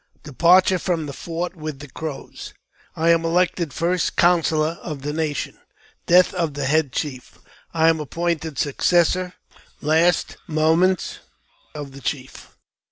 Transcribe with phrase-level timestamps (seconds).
[0.23, 2.55] Departure from the Fort with the Crows—
[2.95, 5.59] I am elected First C ounsello r of the Nation—
[6.07, 7.37] Death of the head Chief—
[7.71, 9.35] I am appointed Successor—
[9.79, 11.19] Last Moments
[11.75, 12.55] of the Chief.